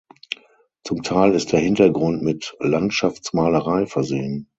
Zum 0.83 1.03
Teil 1.03 1.35
ist 1.35 1.51
der 1.51 1.59
Hintergrund 1.59 2.23
mit 2.23 2.57
Landschaftsmalerei 2.59 3.85
versehen. 3.85 4.49